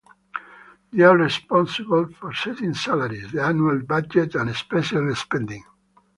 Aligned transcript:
They 0.91 1.03
are 1.03 1.15
responsible 1.15 2.07
for 2.13 2.33
setting 2.33 2.73
salaries, 2.73 3.31
the 3.31 3.43
annual 3.43 3.83
budget, 3.83 4.33
and 4.33 4.55
special 4.55 5.13
spending. 5.13 5.63